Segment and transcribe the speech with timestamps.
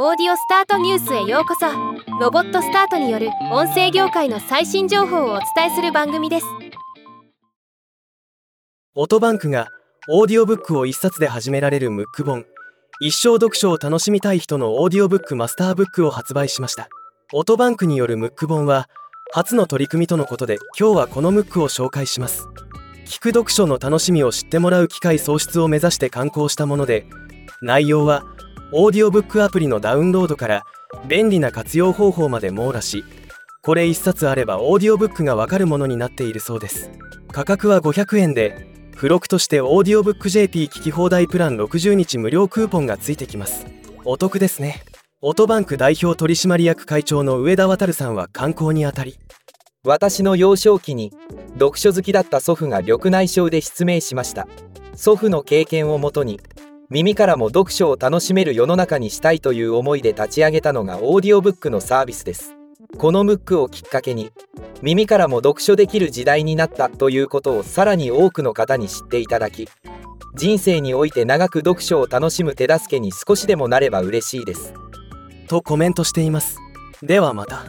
[0.00, 1.66] オーディオスタートニュースへようこそ。
[2.20, 6.46] ロボットスタートによる音声業界の最新情報をお伝えする番組です。
[8.94, 9.70] オトバンクが
[10.08, 12.46] オーディオブックを一冊で始められるムック本。
[13.00, 16.88] 一生読書を楽しみたい人のオーディオブックマスターブックを発売しました。
[17.32, 18.88] オトバンクによるムック本は
[19.32, 22.46] 初の取り組みとのことで今日はこのムックを紹介します。
[23.04, 27.04] 聞く読書の楽しみを知ってもらう機会創出を目指して刊行したもので
[27.62, 28.22] 内容は
[28.70, 30.64] オーディオブックアプリのダウンロードから
[31.06, 33.02] 便利な活用方法まで網羅し
[33.62, 36.90] これ1冊あればオーディオブックがわかるものになっているそうです。
[37.32, 43.66] 価格は500円で付録としてオーディオブック JP 聞き放題プラン60日無料クーポンがついてきます。
[44.04, 44.82] お得ですね。
[45.22, 49.18] オトバンク代表取締役会長の上田渉さんは観光にあたり
[49.82, 51.12] 私の幼少期に
[51.54, 54.46] 読書好きだった祖父が緑内障で失明しました。
[54.94, 56.40] 祖父の経験をもとに
[56.90, 62.54] 耳からも読書を楽しめる世の中にしたいという思いで立ち上げたのがオーディオブックのサービスです。
[62.96, 64.32] このムックをきっかけに
[64.80, 69.68] 耳からも読書できる時代になったということをさらに多くの方に知っていただき
[70.34, 74.72] 人生において長く読書を楽しむ手助けに少しでもなれば嬉しいです。
[75.46, 76.58] とコメントしています。
[77.02, 77.66] ではまた。